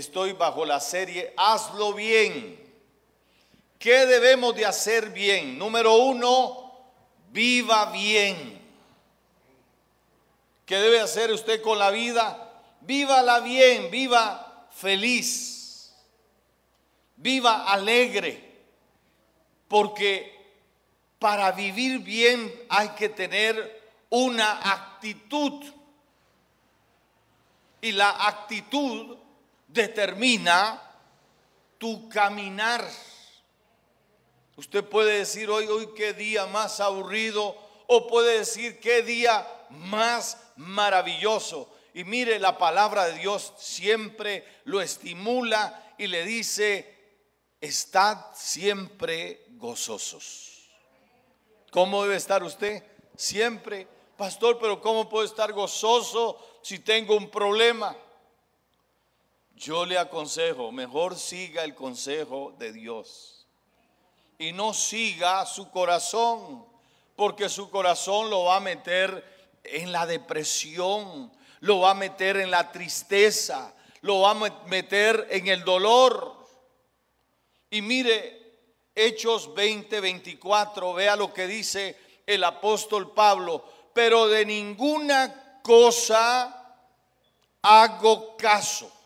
[0.00, 2.58] estoy bajo la serie Hazlo bien.
[3.78, 5.58] ¿Qué debemos de hacer bien?
[5.58, 6.72] Número uno,
[7.30, 8.60] viva bien.
[10.66, 12.50] ¿Qué debe hacer usted con la vida?
[12.82, 15.92] Vívala bien, viva feliz,
[17.16, 18.62] viva alegre,
[19.68, 20.38] porque
[21.18, 25.64] para vivir bien hay que tener una actitud.
[27.82, 29.19] Y la actitud
[29.72, 30.82] determina
[31.78, 32.86] tu caminar.
[34.56, 40.38] Usted puede decir hoy, hoy qué día más aburrido, o puede decir qué día más
[40.56, 41.68] maravilloso.
[41.94, 46.94] Y mire, la palabra de Dios siempre lo estimula y le dice,
[47.60, 50.68] estad siempre gozosos.
[51.70, 52.84] ¿Cómo debe estar usted?
[53.16, 57.96] Siempre, pastor, pero ¿cómo puedo estar gozoso si tengo un problema?
[59.60, 63.46] Yo le aconsejo, mejor siga el consejo de Dios
[64.38, 66.64] y no siga su corazón,
[67.14, 71.30] porque su corazón lo va a meter en la depresión,
[71.60, 76.38] lo va a meter en la tristeza, lo va a meter en el dolor.
[77.68, 78.54] Y mire,
[78.94, 86.78] Hechos 20, 24, vea lo que dice el apóstol Pablo, pero de ninguna cosa
[87.60, 88.99] hago caso.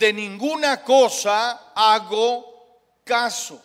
[0.00, 3.62] De ninguna cosa hago caso.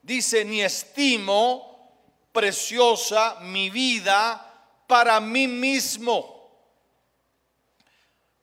[0.00, 1.90] Dice, ni estimo
[2.30, 4.40] preciosa mi vida
[4.86, 6.52] para mí mismo,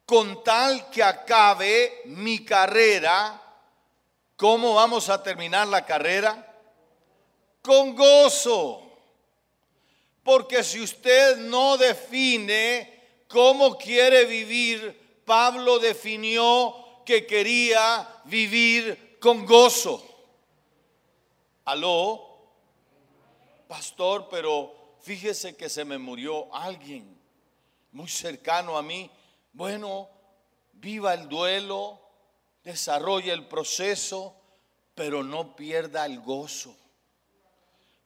[0.06, 3.42] con tal que acabe mi carrera.
[4.36, 6.46] ¿Cómo vamos a terminar la carrera?
[7.62, 8.84] Con gozo.
[10.26, 20.04] Porque si usted no define cómo quiere vivir, Pablo definió que quería vivir con gozo.
[21.66, 22.38] Aló,
[23.68, 27.20] pastor, pero fíjese que se me murió alguien
[27.92, 29.10] muy cercano a mí.
[29.54, 30.10] Bueno,
[30.74, 32.00] viva el duelo,
[32.64, 34.36] desarrolle el proceso,
[34.94, 36.76] pero no pierda el gozo,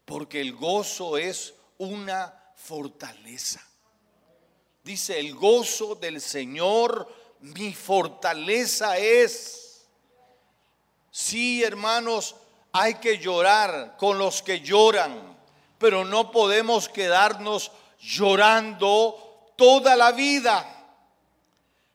[0.06, 3.69] porque el gozo es una fortaleza.
[4.90, 7.08] Dice, el gozo del Señor,
[7.42, 9.86] mi fortaleza es.
[11.12, 12.36] Sí, hermanos,
[12.72, 15.38] hay que llorar con los que lloran
[15.78, 20.66] pero no podemos quedarnos llorando toda la vida.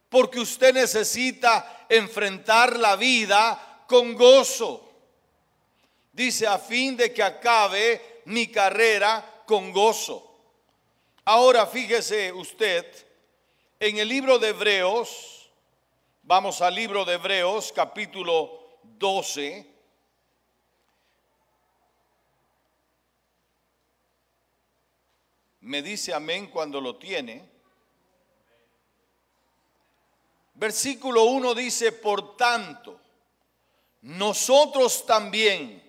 [0.08, 4.88] Porque usted necesita enfrentar la vida con gozo.
[6.12, 10.33] Dice, a fin de que acabe mi carrera con gozo.
[11.26, 12.84] Ahora fíjese usted,
[13.80, 15.50] en el libro de Hebreos,
[16.22, 19.66] vamos al libro de Hebreos capítulo 12,
[25.62, 27.48] me dice amén cuando lo tiene.
[30.52, 33.00] Versículo 1 dice, por tanto,
[34.02, 35.82] nosotros también,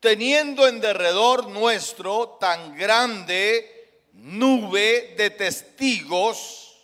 [0.00, 3.77] teniendo en derredor nuestro tan grande
[4.18, 6.76] nube de testigos,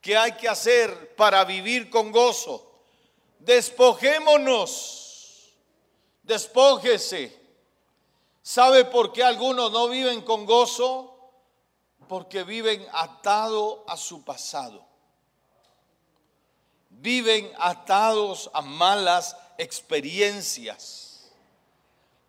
[0.00, 2.64] que hay que hacer para vivir con gozo?
[3.40, 5.52] Despojémonos,
[6.22, 7.38] despójese
[8.48, 11.14] ¿Sabe por qué algunos no viven con gozo?
[12.08, 14.86] Porque viven atado a su pasado.
[16.88, 21.30] Viven atados a malas experiencias.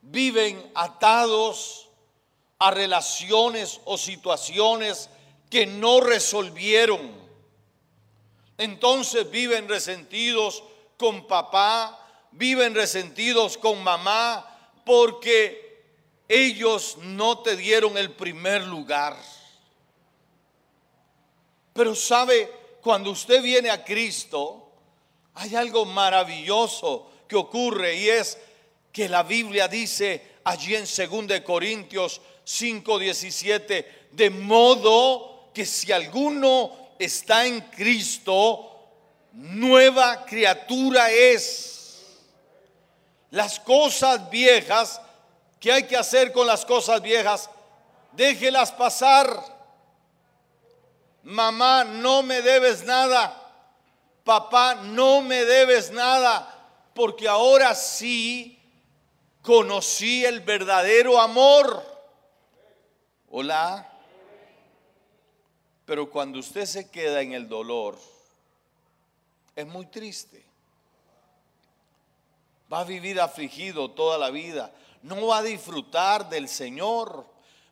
[0.02, 1.88] Viven atados
[2.60, 5.10] a relaciones o situaciones
[5.50, 7.12] que no resolvieron.
[8.58, 10.64] Entonces viven resentidos
[10.98, 14.46] con papá, viven resentidos con mamá,
[14.86, 15.70] porque
[16.28, 19.18] ellos no te dieron el primer lugar.
[21.74, 24.72] Pero sabe, cuando usted viene a Cristo,
[25.36, 28.38] hay algo maravilloso que ocurre y es
[28.92, 37.46] que la Biblia dice allí en 2 Corintios 5:17, de modo que si alguno está
[37.46, 38.66] en Cristo,
[39.34, 41.76] nueva criatura es.
[43.32, 45.00] Las cosas viejas
[45.60, 47.50] ¿Qué hay que hacer con las cosas viejas?
[48.14, 49.28] Déjelas pasar.
[51.24, 53.36] Mamá, no me debes nada.
[54.24, 56.56] Papá, no me debes nada.
[56.94, 58.58] Porque ahora sí
[59.42, 61.84] conocí el verdadero amor.
[63.32, 63.88] Hola.
[65.86, 67.98] Pero cuando usted se queda en el dolor,
[69.56, 70.46] es muy triste.
[72.72, 74.72] Va a vivir afligido toda la vida.
[75.02, 77.26] No va a disfrutar del Señor.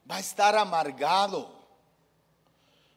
[0.10, 1.56] Va a estar amargado.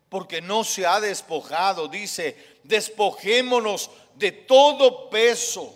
[0.09, 1.89] Porque no se ha despojado.
[1.89, 5.75] Dice, despojémonos de todo peso.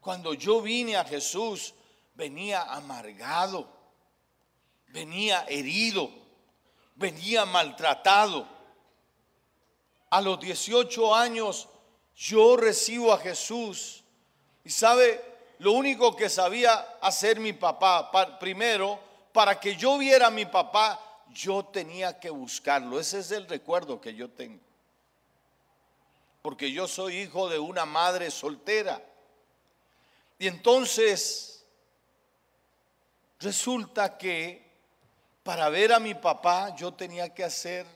[0.00, 1.74] Cuando yo vine a Jesús,
[2.14, 3.79] venía amargado,
[4.92, 6.10] venía herido,
[6.94, 8.46] venía maltratado.
[10.10, 11.68] A los 18 años
[12.16, 14.02] yo recibo a Jesús
[14.64, 15.24] y sabe,
[15.58, 18.98] lo único que sabía hacer mi papá, primero,
[19.32, 21.00] para que yo viera a mi papá,
[21.32, 22.98] yo tenía que buscarlo.
[22.98, 24.60] Ese es el recuerdo que yo tengo.
[26.42, 29.00] Porque yo soy hijo de una madre soltera.
[30.38, 31.64] Y entonces
[33.38, 34.69] resulta que
[35.42, 37.86] para ver a mi papá yo tenía que hacer,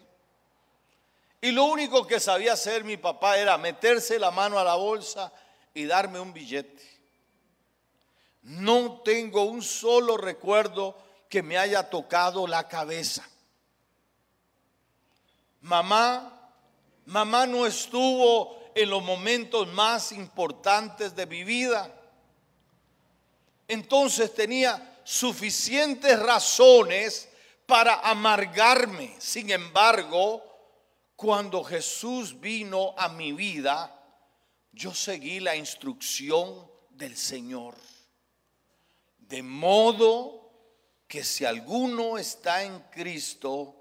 [1.41, 5.31] y lo único que sabía hacer mi papá era meterse la mano a la bolsa
[5.75, 6.82] y darme un billete.
[8.43, 10.96] No tengo un solo recuerdo
[11.29, 13.29] que me haya tocado la cabeza.
[15.61, 16.50] Mamá,
[17.05, 21.94] mamá no estuvo en los momentos más importantes de mi vida
[23.69, 27.29] entonces tenía suficientes razones
[27.66, 29.14] para amargarme.
[29.19, 30.43] Sin embargo,
[31.16, 33.94] cuando Jesús vino a mi vida,
[34.72, 37.76] yo seguí la instrucción del Señor.
[39.19, 40.50] De modo
[41.06, 43.75] que si alguno está en Cristo,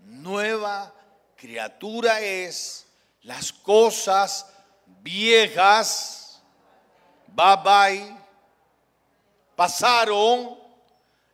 [0.00, 0.94] nueva
[1.36, 2.86] criatura es,
[3.22, 4.46] las cosas
[5.02, 6.42] viejas,
[7.28, 8.16] bye bye,
[9.54, 10.58] pasaron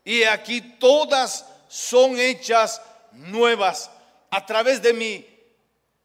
[0.04, 2.80] y aquí todas son hechas
[3.12, 3.90] nuevas
[4.30, 5.26] a través de mi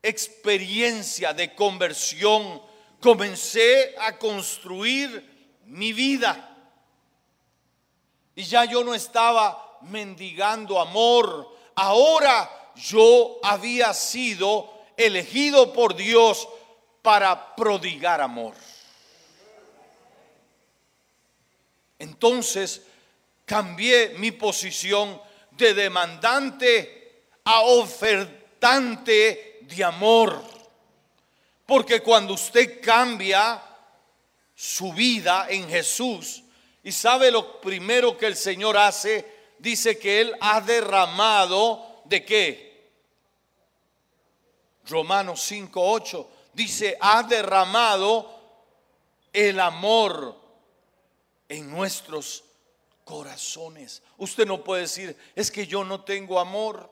[0.01, 2.61] experiencia de conversión.
[2.99, 6.47] Comencé a construir mi vida
[8.35, 11.55] y ya yo no estaba mendigando amor.
[11.75, 16.47] Ahora yo había sido elegido por Dios
[17.01, 18.53] para prodigar amor.
[21.99, 22.81] Entonces
[23.45, 25.21] cambié mi posición
[25.51, 30.43] de demandante a ofertante de amor.
[31.65, 33.61] Porque cuando usted cambia
[34.55, 36.43] su vida en Jesús
[36.83, 42.71] y sabe lo primero que el Señor hace, dice que Él ha derramado de qué?
[44.87, 48.29] Romanos 5, dice, ha derramado
[49.31, 50.35] el amor
[51.47, 52.43] en nuestros
[53.11, 54.01] corazones.
[54.17, 56.89] Usted no puede decir, es que yo no tengo amor.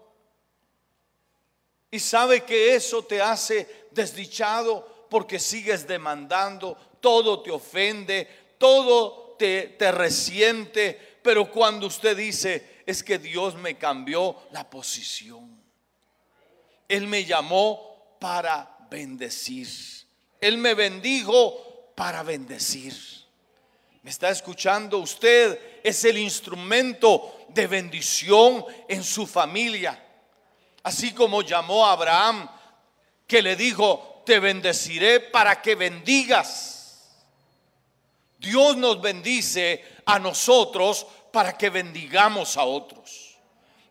[1.89, 8.27] Y sabe que eso te hace desdichado porque sigues demandando, todo te ofende,
[8.57, 11.19] todo te, te resiente.
[11.23, 15.57] Pero cuando usted dice, es que Dios me cambió la posición.
[16.89, 19.69] Él me llamó para bendecir.
[20.41, 22.93] Él me bendijo para bendecir.
[24.01, 24.97] ¿Me está escuchando?
[24.99, 30.01] Usted es el instrumento de bendición en su familia.
[30.83, 32.49] Así como llamó a Abraham,
[33.27, 37.15] que le dijo, te bendeciré para que bendigas.
[38.37, 43.37] Dios nos bendice a nosotros para que bendigamos a otros.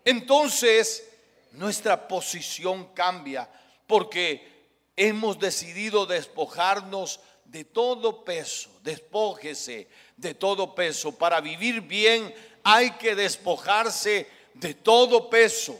[0.04, 1.06] Entonces,
[1.52, 3.48] nuestra posición cambia
[3.86, 11.16] porque hemos decidido despojarnos de todo peso, despójese de todo peso.
[11.16, 15.78] Para vivir bien hay que despojarse de todo peso.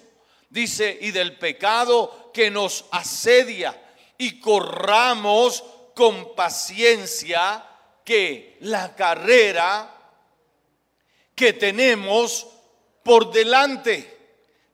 [0.51, 3.79] Dice, y del pecado que nos asedia
[4.19, 7.65] y corramos con paciencia
[8.05, 9.95] que la carrera
[11.35, 12.47] que tenemos
[13.03, 14.17] por delante.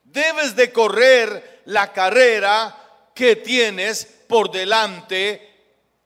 [0.02, 5.54] Debes de correr la carrera que tienes por delante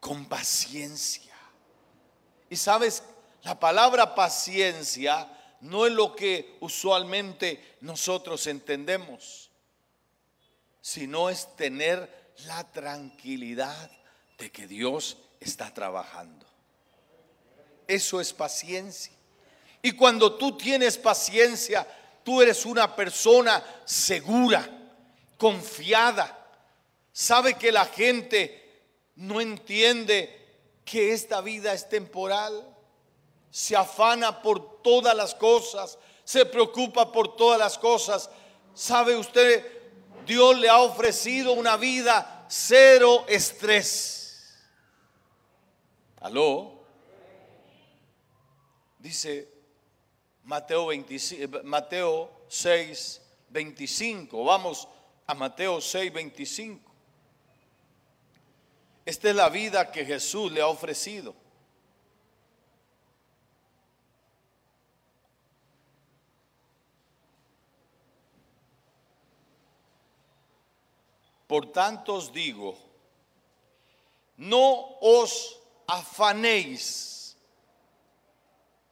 [0.00, 1.27] con paciencia.
[2.50, 3.02] Y sabes,
[3.42, 5.28] la palabra paciencia
[5.60, 9.50] no es lo que usualmente nosotros entendemos,
[10.80, 13.90] sino es tener la tranquilidad
[14.38, 16.46] de que Dios está trabajando.
[17.86, 19.12] Eso es paciencia.
[19.82, 21.86] Y cuando tú tienes paciencia,
[22.22, 24.68] tú eres una persona segura,
[25.36, 26.34] confiada.
[27.12, 28.82] Sabe que la gente
[29.16, 30.37] no entiende
[30.90, 32.66] que esta vida es temporal,
[33.50, 38.30] se afana por todas las cosas, se preocupa por todas las cosas.
[38.72, 39.64] ¿Sabe usted?
[40.26, 44.56] Dios le ha ofrecido una vida cero estrés.
[46.20, 46.72] ¿Aló?
[48.98, 49.48] Dice
[50.44, 54.44] Mateo, 25, Mateo 6, 25.
[54.44, 54.88] Vamos
[55.26, 56.87] a Mateo 6, 25.
[59.08, 61.34] Esta es la vida que Jesús le ha ofrecido.
[71.46, 72.78] Por tanto os digo,
[74.36, 77.34] no os afanéis.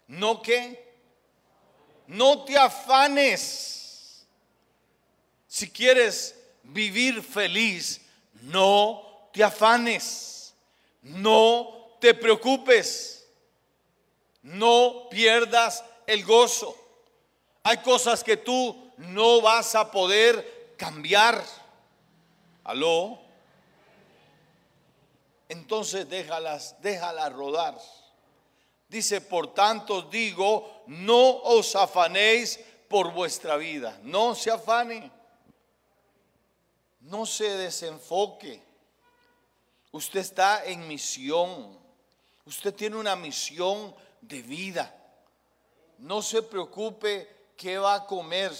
[0.08, 0.82] ¿No que
[2.06, 4.26] No te afanes.
[5.46, 8.00] Si quieres vivir feliz,
[8.40, 9.05] no
[9.36, 10.54] te afanes.
[11.02, 13.28] No te preocupes.
[14.40, 16.74] No pierdas el gozo.
[17.62, 21.44] Hay cosas que tú no vas a poder cambiar.
[22.64, 23.18] ¿Aló?
[25.50, 27.78] Entonces déjalas, déjalas rodar.
[28.88, 34.00] Dice, por tanto digo, no os afanéis por vuestra vida.
[34.02, 35.10] No se afane.
[37.00, 38.65] No se desenfoque.
[39.96, 41.78] Usted está en misión.
[42.44, 44.94] Usted tiene una misión de vida.
[45.96, 47.26] No se preocupe
[47.56, 48.52] qué va a comer.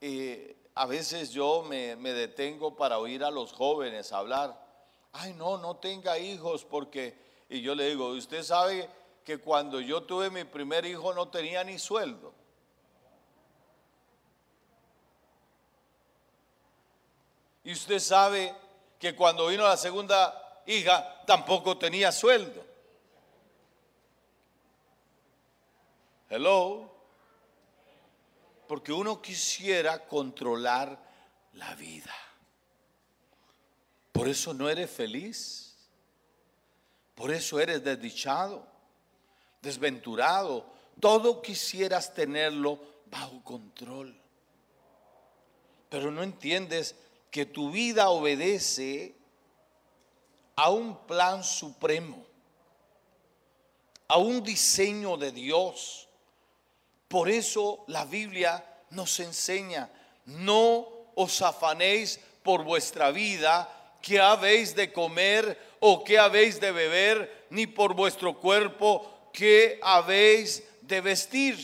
[0.00, 4.56] Eh, a veces yo me, detengo para oír a los jóvenes hablar.
[5.10, 7.26] Ay, no, no tenga hijos porque...
[7.48, 8.88] Y yo le digo, usted sabe
[9.24, 12.32] que cuando yo tuve mi primer hijo no tenía ni sueldo.
[17.68, 18.54] Y usted sabe
[18.98, 22.64] que cuando vino la segunda hija tampoco tenía sueldo.
[26.30, 26.90] Hello
[28.66, 30.98] porque uno quisiera controlar
[31.52, 32.14] la vida.
[34.12, 35.76] Por eso no eres feliz.
[37.14, 38.66] Por eso eres desdichado,
[39.60, 40.64] desventurado.
[40.98, 44.18] Todo quisieras tenerlo bajo control.
[45.90, 46.96] Pero no entiendes
[47.30, 49.14] que tu vida obedece
[50.56, 52.24] a un plan supremo,
[54.08, 56.08] a un diseño de Dios
[57.08, 59.90] por eso la Biblia nos enseña,
[60.26, 63.66] no os afanéis por vuestra vida,
[64.02, 70.62] que habéis de comer o que habéis de beber, ni por vuestro cuerpo, que habéis
[70.82, 71.58] de vestir.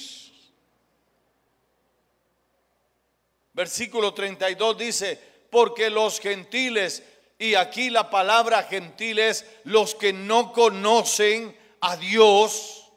[3.52, 5.20] Versículo 32 dice,
[5.54, 7.04] porque los gentiles,
[7.38, 12.90] y aquí la palabra gentiles, los que no conocen a Dios,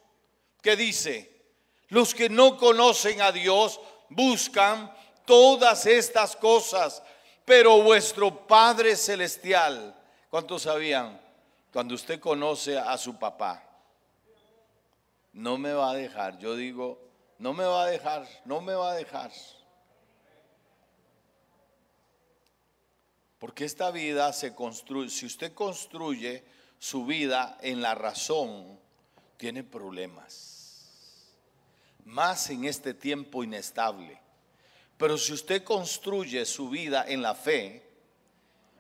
[0.64, 1.32] ¿qué dice?
[1.90, 4.92] Los que no conocen a Dios buscan
[5.24, 7.04] todas estas cosas,
[7.46, 9.96] pero vuestro Padre Celestial,
[10.32, 11.22] ¿cuántos sabían?
[11.72, 13.64] Cuando usted conoce a su papá,
[15.32, 16.40] no me va a dejar.
[16.40, 17.00] Yo digo,
[17.38, 19.30] no me va a dejar, no me va a dejar.
[23.40, 26.44] Porque esta vida se construye, si usted construye
[26.80, 28.80] su vida en la razón,
[29.38, 30.58] tiene problemas
[32.08, 34.20] más en este tiempo inestable.
[34.98, 37.84] Pero si usted construye su vida en la fe,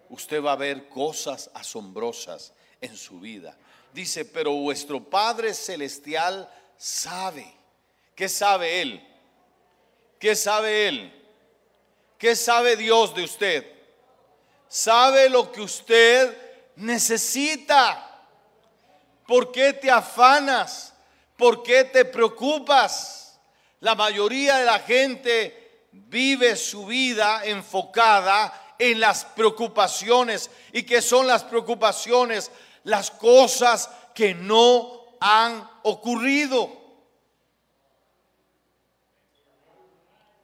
[0.09, 3.57] usted va a ver cosas asombrosas en su vida.
[3.93, 7.53] Dice, pero vuestro Padre Celestial sabe.
[8.15, 9.07] ¿Qué sabe Él?
[10.19, 11.13] ¿Qué sabe Él?
[12.17, 13.76] ¿Qué sabe Dios de usted?
[14.67, 16.37] Sabe lo que usted
[16.75, 18.03] necesita.
[19.25, 20.93] ¿Por qué te afanas?
[21.35, 23.39] ¿Por qué te preocupas?
[23.79, 30.49] La mayoría de la gente vive su vida enfocada en las preocupaciones.
[30.71, 32.51] ¿Y qué son las preocupaciones?
[32.83, 36.71] Las cosas que no han ocurrido.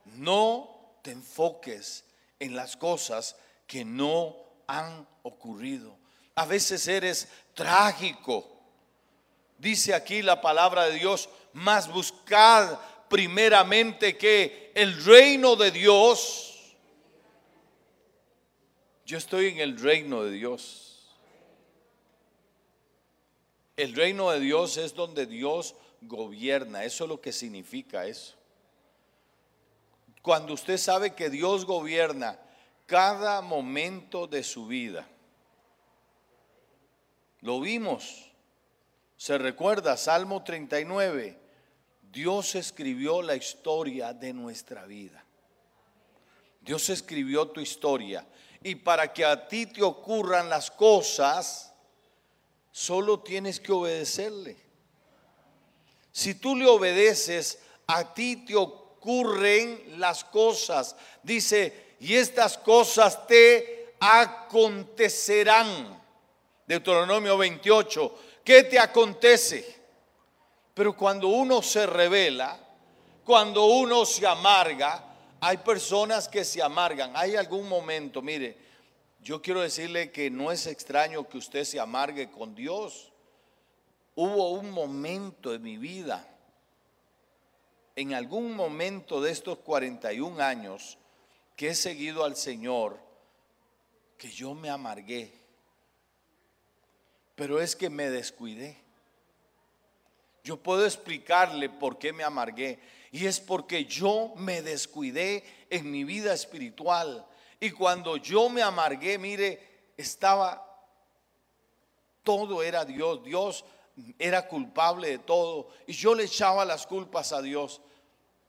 [0.05, 2.05] No te enfoques
[2.39, 3.35] en las cosas
[3.67, 4.35] que no
[4.67, 5.97] han ocurrido.
[6.35, 8.53] A veces eres trágico
[9.63, 12.77] Dice aquí la palabra de Dios, más buscad
[13.07, 16.75] primeramente que el reino de Dios.
[19.05, 21.15] Yo estoy en el reino de Dios.
[23.77, 26.83] El reino de Dios es donde Dios gobierna.
[26.83, 28.35] Eso es lo que significa eso.
[30.21, 32.37] Cuando usted sabe que Dios gobierna
[32.93, 35.07] cada momento de su vida.
[37.41, 38.29] Lo vimos.
[39.17, 41.39] Se recuerda, Salmo 39,
[42.11, 45.25] Dios escribió la historia de nuestra vida.
[46.61, 48.27] Dios escribió tu historia.
[48.61, 51.73] Y para que a ti te ocurran las cosas,
[52.71, 54.55] solo tienes que obedecerle.
[56.11, 57.57] Si tú le obedeces,
[57.87, 60.95] a ti te ocurren las cosas.
[61.23, 66.03] Dice, y estas cosas te acontecerán.
[66.67, 69.73] Deuteronomio 28, ¿qué te acontece?
[70.73, 72.59] Pero cuando uno se revela,
[73.23, 77.13] cuando uno se amarga, hay personas que se amargan.
[77.15, 78.57] Hay algún momento, mire,
[79.21, 83.13] yo quiero decirle que no es extraño que usted se amargue con Dios.
[84.15, 86.27] Hubo un momento en mi vida,
[87.95, 90.97] en algún momento de estos 41 años
[91.55, 92.99] que he seguido al Señor,
[94.17, 95.33] que yo me amargué.
[97.35, 98.83] Pero es que me descuidé.
[100.43, 102.79] Yo puedo explicarle por qué me amargué.
[103.11, 107.25] Y es porque yo me descuidé en mi vida espiritual.
[107.59, 110.67] Y cuando yo me amargué, mire, estaba,
[112.23, 113.23] todo era Dios.
[113.23, 113.65] Dios
[114.19, 115.69] era culpable de todo.
[115.87, 117.81] Y yo le echaba las culpas a Dios.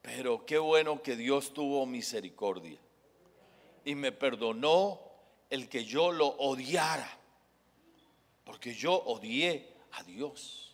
[0.03, 2.79] Pero qué bueno que Dios tuvo misericordia.
[3.85, 5.01] Y me perdonó
[5.51, 7.19] el que yo lo odiara.
[8.45, 10.65] Porque yo odié a Dios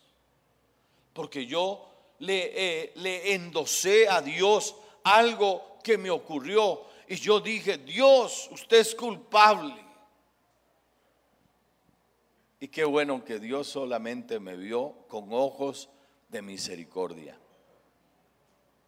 [1.13, 1.87] porque yo
[2.19, 8.79] le, eh, le endosé a Dios algo que me ocurrió y yo dije, Dios, usted
[8.79, 9.75] es culpable.
[12.59, 15.89] Y qué bueno que Dios solamente me vio con ojos
[16.29, 17.37] de misericordia.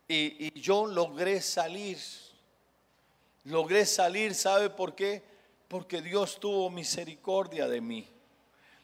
[0.08, 1.98] Y, yo logré salir.
[3.46, 5.24] Logré salir, ¿sabe por qué?
[5.68, 8.08] Porque Dios tuvo misericordia de mí.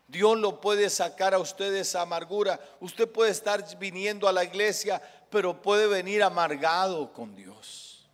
[0.08, 2.60] Dios lo puede sacar a usted de esa amargura.
[2.80, 8.10] Usted puede estar viniendo a la iglesia, pero puede venir amargado con Dios.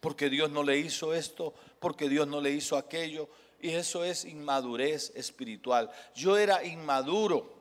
[0.00, 3.28] Porque Dios no le hizo esto, porque Dios no le hizo aquello.
[3.60, 5.90] Y eso es inmadurez espiritual.
[6.14, 7.59] Yo era inmaduro.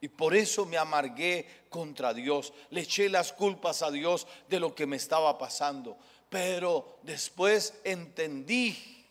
[0.00, 2.52] Y por eso me amargué contra Dios.
[2.70, 5.98] Le eché las culpas a Dios de lo que me estaba pasando.
[6.28, 9.04] Pero después entendí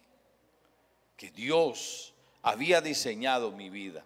[1.17, 4.05] que Dios había diseñado mi vida.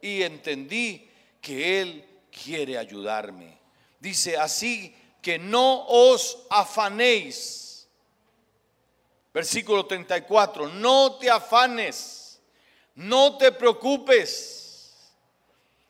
[0.00, 1.08] Y entendí
[1.40, 3.58] que Él quiere ayudarme.
[4.00, 7.86] Dice así que no os afanéis.
[9.32, 12.40] Versículo 34, no te afanes,
[12.96, 14.61] no te preocupes.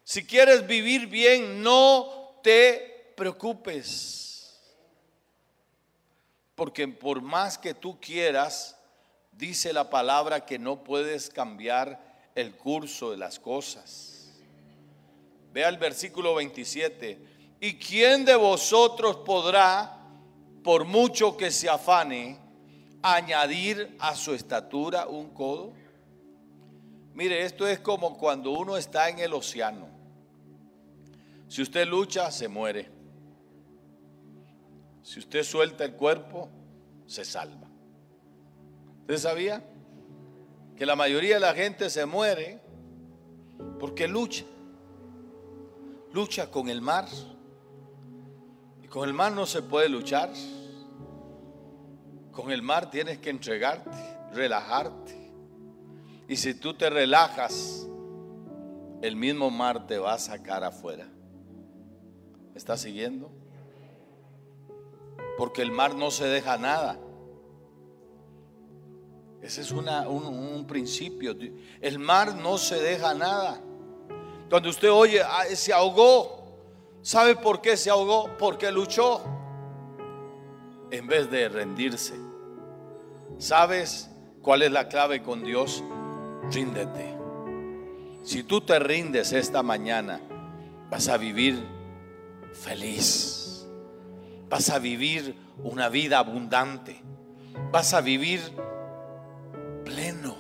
[0.05, 4.61] Si quieres vivir bien, no te preocupes.
[6.55, 8.77] Porque por más que tú quieras,
[9.33, 14.33] dice la palabra que no puedes cambiar el curso de las cosas.
[15.53, 17.19] Vea el versículo 27.
[17.61, 19.99] ¿Y quién de vosotros podrá,
[20.65, 22.39] por mucho que se afane,
[23.03, 25.73] añadir a su estatura un codo?
[27.15, 29.92] Mire, esto es como cuando uno está en el océano.
[31.53, 32.89] Si usted lucha, se muere.
[35.03, 36.49] Si usted suelta el cuerpo,
[37.05, 37.69] se salva.
[39.01, 39.63] ¿Usted sabía?
[40.75, 42.59] Que la mayoría de la gente se muere
[43.79, 44.47] porque lucha.
[46.15, 47.07] Lucha con el mar.
[48.83, 50.31] Y con el mar no se puede luchar.
[52.31, 53.91] Con el mar tienes que entregarte,
[54.33, 55.31] relajarte.
[56.29, 57.87] Y si tú te relajas,
[59.03, 61.13] el mismo mar te va a sacar afuera.
[62.53, 63.31] ¿Me estás siguiendo?
[65.39, 66.99] Porque el mar no se deja nada.
[69.41, 71.35] Ese es un, principio.
[71.81, 73.61] El mar no se deja nada.
[74.49, 76.43] Cuando usted oye, ah, se ahogó.
[77.01, 78.31] ¿Sabe por qué se ahogó?
[78.39, 79.23] Porque luchó.
[80.91, 82.15] En vez de rendirse.
[83.39, 84.11] ¿Sabes
[84.43, 85.83] cuál es la clave con Dios?
[86.53, 87.17] Ríndete.
[88.23, 90.21] Si tú te rindes esta mañana,
[90.91, 91.82] vas a vivir
[92.53, 93.67] feliz.
[94.49, 97.01] Vas a vivir una vida abundante.
[97.71, 98.41] Vas a vivir
[99.85, 100.37] pleno.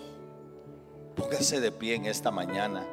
[1.16, 2.86] Póngase de pie en esta mañana.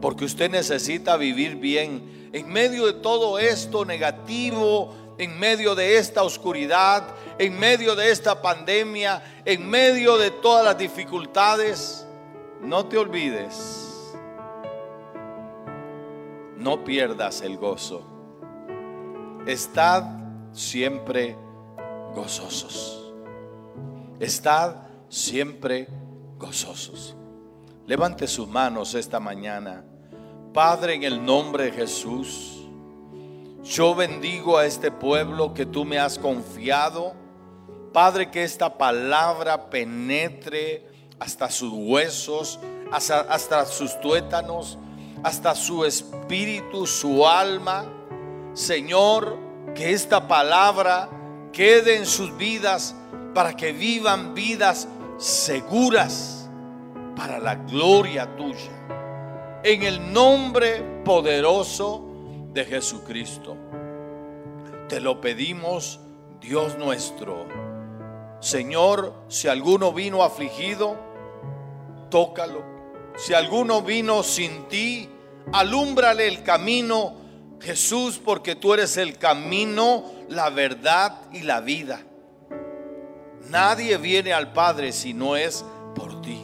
[0.00, 6.22] Porque usted necesita vivir bien en medio de todo esto negativo, en medio de esta
[6.22, 7.04] oscuridad,
[7.38, 12.06] en medio de esta pandemia, en medio de todas las dificultades.
[12.62, 13.89] No te olvides.
[16.60, 18.02] No pierdas el gozo.
[19.46, 20.04] Estad
[20.52, 21.34] siempre
[22.14, 23.14] gozosos.
[24.20, 24.76] Estad
[25.08, 25.88] siempre
[26.38, 27.16] gozosos.
[27.86, 29.86] Levante sus manos esta mañana.
[30.52, 32.68] Padre, en el nombre de Jesús,
[33.64, 37.14] yo bendigo a este pueblo que tú me has confiado.
[37.94, 40.86] Padre, que esta palabra penetre
[41.18, 42.60] hasta sus huesos,
[42.92, 44.76] hasta, hasta sus tuétanos,
[45.22, 47.84] hasta su espíritu, su alma.
[48.54, 49.38] Señor,
[49.74, 51.08] que esta palabra
[51.52, 52.94] quede en sus vidas
[53.34, 56.48] para que vivan vidas seguras
[57.16, 59.60] para la gloria tuya.
[59.62, 62.06] En el nombre poderoso
[62.52, 63.56] de Jesucristo.
[64.88, 66.00] Te lo pedimos,
[66.40, 67.46] Dios nuestro.
[68.40, 70.96] Señor, si alguno vino afligido,
[72.10, 72.79] tócalo.
[73.16, 75.08] Si alguno vino sin ti,
[75.52, 77.14] alúmbrale el camino,
[77.60, 82.00] Jesús, porque tú eres el camino, la verdad y la vida.
[83.48, 86.40] Nadie viene al Padre si no es por ti.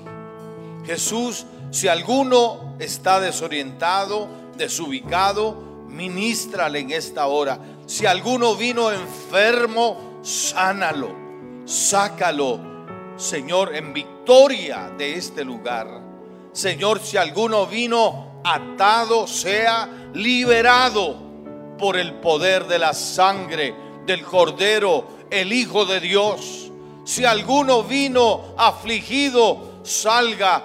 [0.84, 7.58] Jesús, si alguno está desorientado, desubicado, ministrale en esta hora.
[7.86, 11.14] Si alguno vino enfermo, sánalo,
[11.64, 12.60] sácalo,
[13.16, 16.05] Señor, en victoria de este lugar.
[16.56, 21.14] Señor, si alguno vino atado, sea liberado
[21.76, 23.74] por el poder de la sangre
[24.06, 26.72] del Cordero, el Hijo de Dios.
[27.04, 30.64] Si alguno vino afligido, salga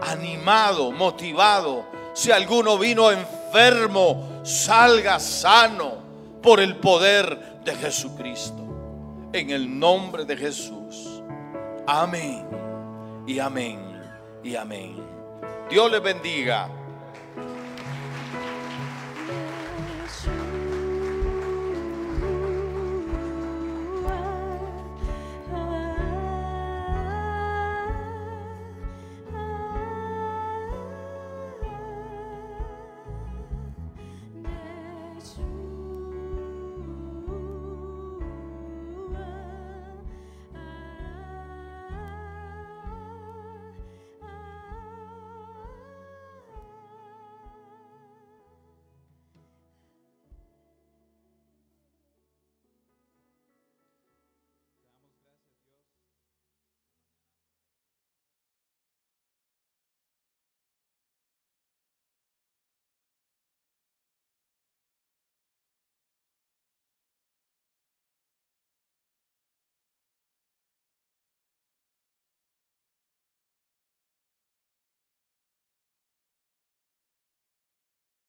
[0.00, 1.86] animado, motivado.
[2.14, 5.94] Si alguno vino enfermo, salga sano
[6.40, 8.62] por el poder de Jesucristo.
[9.32, 11.20] En el nombre de Jesús.
[11.88, 12.46] Amén.
[13.26, 13.80] Y amén.
[14.44, 15.11] Y amén.
[15.72, 16.81] Dios le bendiga.